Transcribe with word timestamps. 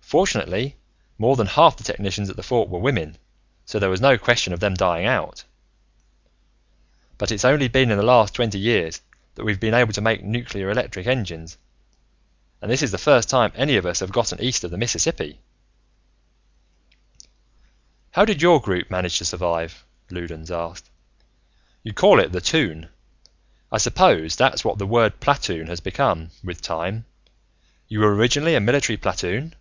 Fortunately, 0.00 0.74
more 1.18 1.36
than 1.36 1.46
half 1.48 1.76
the 1.76 1.84
technicians 1.84 2.30
at 2.30 2.36
the 2.36 2.42
Fort 2.42 2.70
were 2.70 2.78
women, 2.78 3.18
so 3.66 3.78
there 3.78 3.90
was 3.90 4.00
no 4.00 4.16
question 4.16 4.54
of 4.54 4.60
them 4.60 4.72
dying 4.72 5.04
out. 5.04 5.44
"But 7.18 7.30
it's 7.30 7.44
only 7.44 7.68
been 7.68 7.90
in 7.90 7.98
the 7.98 8.02
last 8.02 8.32
twenty 8.34 8.58
years 8.58 9.02
that 9.34 9.44
we've 9.44 9.60
been 9.60 9.74
able 9.74 9.92
to 9.92 10.00
make 10.00 10.24
nuclear 10.24 10.70
electric 10.70 11.06
engines, 11.06 11.58
and 12.62 12.70
this 12.70 12.80
is 12.80 12.90
the 12.90 12.96
first 12.96 13.28
time 13.28 13.52
any 13.54 13.76
of 13.76 13.84
us 13.84 14.00
have 14.00 14.10
gotten 14.10 14.40
east 14.40 14.64
of 14.64 14.70
the 14.70 14.78
Mississippi." 14.78 15.40
"How 18.12 18.24
did 18.24 18.40
your 18.40 18.62
group 18.62 18.90
manage 18.90 19.18
to 19.18 19.26
survive?" 19.26 19.84
Loudons 20.10 20.50
asked. 20.50 20.88
"You 21.82 21.92
call 21.92 22.18
it 22.18 22.32
the 22.32 22.40
Toon. 22.40 22.88
I 23.70 23.76
suppose 23.76 24.36
that's 24.36 24.64
what 24.64 24.78
the 24.78 24.86
word 24.86 25.20
platoon 25.20 25.66
has 25.66 25.80
become, 25.80 26.30
with 26.42 26.62
time. 26.62 27.04
You 27.88 28.00
were, 28.00 28.14
originally, 28.14 28.54
a 28.54 28.60
military 28.60 28.96
platoon?" 28.96 29.54